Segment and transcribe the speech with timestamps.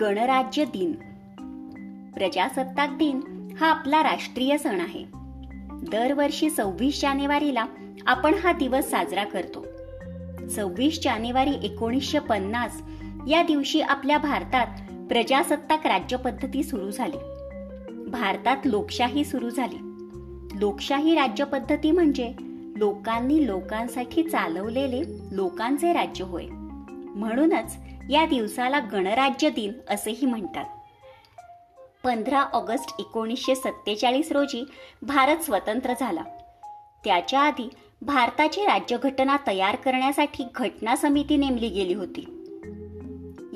[0.00, 0.92] गणराज्य दिन.
[2.14, 3.20] प्रजासत्ताक दिन
[3.60, 5.04] हा आपला राष्ट्रीय सण आहे.
[5.72, 7.64] दरवर्षी सव्वीस जानेवारीला
[8.06, 9.66] आपण हा दिवस साजरा करतो.
[10.48, 12.82] सव्वीस जानेवारी एकोणीसशे पन्नास
[13.28, 14.66] या दिवशी आपल्या भारतात
[15.08, 17.18] प्रजासत्ताक राज्यपद्धती सुरू झाली.
[18.10, 19.78] भारतात लोकशाही सुरू झाली.
[20.60, 22.34] लोकशाही राज्यपद्धती म्हणजे
[22.76, 26.46] लोकांनी लोकांसाठी चालवलेले लोकांचे राज्य होय.
[27.14, 27.76] म्हणूनच
[28.10, 30.64] या दिवसाला गणराज्य दिन असेही म्हणतात.
[32.04, 34.64] पंधरा ऑगस्ट एकोणीसशे सत्तेचाळीस रोजी
[35.02, 36.22] भारत स्वतंत्र झाला.
[37.04, 37.68] त्याच्या आधी
[38.02, 42.26] भारताची राज्यघटना तयार करण्यासाठी घटना समिती नेमली गेली होती.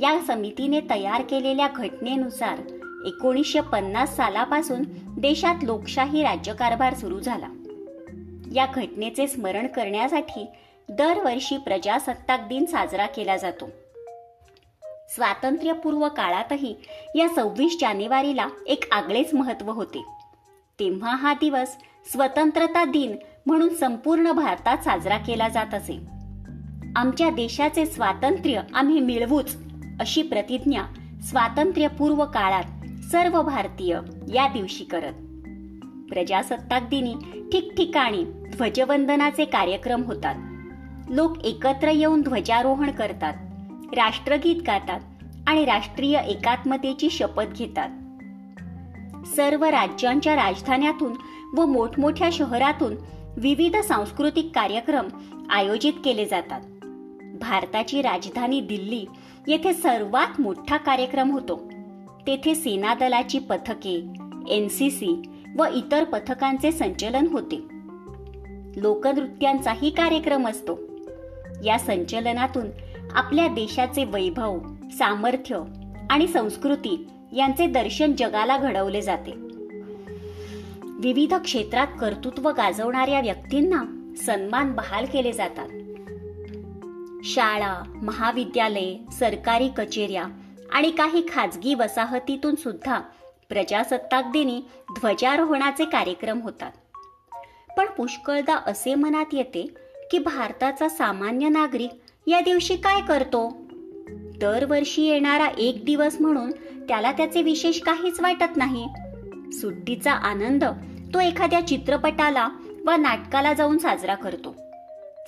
[0.01, 2.59] या समितीने तयार केलेल्या घटनेनुसार
[3.07, 4.83] एकोणीसशे पन्नास सालापासून
[5.19, 7.49] देशात लोकशाही राज्यकारभार सुरू झाला.
[8.53, 10.47] या घटनेचे स्मरण करण्यासाठी
[10.91, 13.69] दरवर्षी प्रजासत्ताक दिन साजरा केला जातो.
[15.09, 16.75] स्वातंत्र्यपूर्व काळातही
[17.15, 20.05] या सव्वीस जानेवारीला एक आगळेच महत्त्व होते.
[20.81, 21.77] तेव्हा हा दिवस
[22.13, 25.99] स्वतंत्रता दिन म्हणून संपूर्ण भारतात साजरा केला जात असे.
[26.97, 29.57] आमच्या देशाचे स्वातंत्र्य आम्ही मिळवूच
[30.01, 30.83] अशी प्रतिज्ञा
[31.23, 32.65] स्वातंत्र्यपूर्व काळात
[33.11, 34.01] सर्व भारतीय
[34.35, 35.15] या दिवशी करत.
[36.09, 37.15] प्रजासत्ताक दिनी
[37.53, 40.35] ठिकठिकाणी ध्वजवंदनाचे कार्यक्रम होतात.
[41.11, 43.35] लोक एकत्र येऊन ध्वजारोहण करतात
[43.97, 45.01] राष्ट्रगीत गातात
[45.47, 47.89] आणि राष्ट्रीय एकात्मतेची शपथ घेतात.
[49.27, 51.13] सर्व राज्यांच्या राजधान्यातून
[51.57, 52.97] व मोठमोठ्या शहरातून
[53.37, 55.09] विविध सांस्कृतिक कार्यक्रम
[55.51, 56.61] आयोजित केले जातात.
[57.41, 59.07] भारताची राजधानी दिल्ली
[59.47, 61.71] येथे सर्वात मोठा कार्यक्रम होतो.
[62.27, 64.07] तेथे सेना दलाची पथके
[64.49, 65.23] एनसीसी
[65.57, 67.57] व इतर पथकांचे संचलन होते.
[68.77, 70.88] लोकनृत्यांचाही कार्यक्रम असतो.
[71.65, 72.67] या संचलनातून
[73.13, 74.59] आपल्या देशाचे वैभव
[74.99, 75.63] सामर्थ्य
[76.11, 79.33] आणि संस्कृती यांचे दर्शन जगाला घडवले जाते.
[81.01, 85.69] विविध क्षेत्रात कर्तृत्व गाजवणाऱ्या व्यक्तींना सन्मान बहाल केले जातात.
[87.25, 90.25] शाळा महाविद्यालये सरकारी कचेऱ्या
[90.73, 93.01] आणि काही खाजगी वसाहतीतून सुद्धा
[93.49, 94.61] प्रजासत्ताक दिनी
[95.01, 96.73] ध्वजारोहणाचे कार्यक्रम होतात.
[97.77, 99.67] पण पुष्कळदा असे मनात येते
[100.11, 101.91] की भारताचा सामान्य नागरिक
[102.27, 103.57] या दिवशी काय करतो?
[104.41, 106.51] दरवर्षी येणारा एक दिवस म्हणून
[106.89, 108.87] त्याला त्याचे विशेष काहीच वाटत नाही.
[109.53, 110.65] सुट्टीचा आनंद
[111.15, 112.49] तो एखाद्या चित्रपटाला
[112.87, 114.57] व नाटकाला जाऊन साजरा करतो.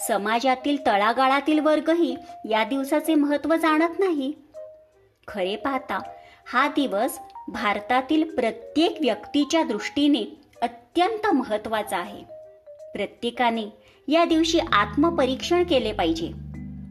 [0.08, 2.16] समाजातील तळागाळातील वर्गही
[2.50, 4.32] या दिवसाचे महत्त्व जाणत नाही.
[5.28, 6.02] खरे पाहता
[6.52, 7.18] हा दिवस
[7.48, 12.39] भारतातील प्रत्येक व्यक्तीच्या दृष्टीने अत्यंत महत्त्वाचा आहे.
[12.94, 13.64] प्रत्येकाने
[14.08, 16.30] या दिवशी आत्मपरीक्षण केले पाहिजे.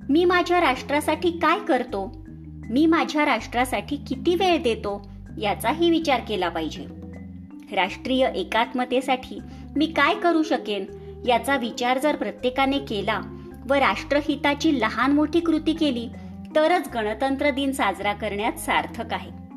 [0.10, 2.26] मी माझ्या राष्ट्रासाठी काय करतो?
[2.70, 5.12] मी माझ्या राष्ट्रासाठी किती वेळ देतो?
[5.42, 6.86] याचाही विचार केला पाहिजे.
[7.76, 9.40] राष्ट्रीय एकात्मतेसाठी
[9.76, 10.86] मी काय करू शकेन?
[11.28, 13.22] याचा विचार जर प्रत्येकाने केला
[13.70, 16.08] व राष्ट्रहिताची लहान मोठी कृती केली
[16.56, 19.49] तरच गणतंत्र दिन साजरा करण्यात सार्थक आहे.